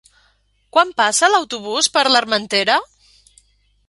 [0.77, 2.79] Quan passa l'autobús per l'Armentera?